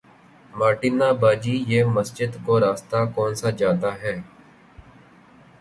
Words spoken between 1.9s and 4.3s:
مسجد کو راستہ کونسا جاتا ہے